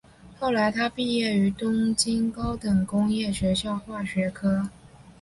[0.39, 4.65] 后来他毕业于东京高等工业学校化学科。